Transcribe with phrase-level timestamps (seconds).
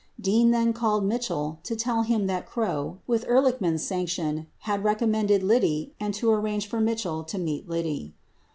[0.19, 5.43] Dean then called Mitchell to tell him that Krogh, with Ehrlichman's sanc tion, had recommended
[5.43, 8.15] Liddy and to arrange for Mitchell to meet Liddy.